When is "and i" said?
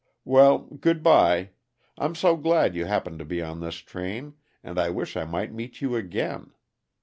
4.63-4.89